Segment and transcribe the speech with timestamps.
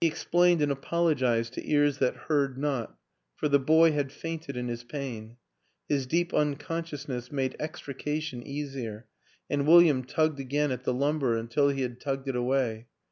[0.00, 2.98] He explained and apologized to ears that heard not
[3.36, 5.36] for the boy had fainted in his pain;
[5.88, 9.06] his deep unconsciousness made extrication easier
[9.48, 12.88] and Wil liam tugged again at the lumber until he had tugged it away.